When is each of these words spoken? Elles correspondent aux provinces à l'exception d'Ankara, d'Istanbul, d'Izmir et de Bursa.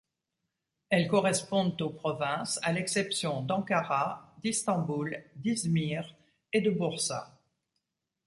Elles 0.89 1.07
correspondent 1.07 1.79
aux 1.79 1.91
provinces 1.91 2.57
à 2.63 2.71
l'exception 2.73 3.43
d'Ankara, 3.43 4.35
d'Istanbul, 4.43 5.23
d'Izmir 5.37 6.15
et 6.51 6.61
de 6.61 6.71
Bursa. 6.71 7.39